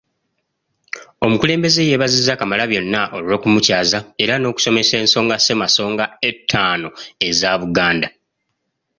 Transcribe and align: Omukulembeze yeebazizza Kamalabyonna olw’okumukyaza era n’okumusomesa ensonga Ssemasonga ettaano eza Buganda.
Omukulembeze 1.25 1.81
yeebazizza 1.89 2.33
Kamalabyonna 2.39 3.01
olw’okumukyaza 3.17 3.99
era 4.23 4.33
n’okumusomesa 4.37 4.93
ensonga 5.01 5.35
Ssemasonga 5.39 6.05
ettaano 6.29 6.89
eza 7.27 7.49
Buganda. 7.61 8.07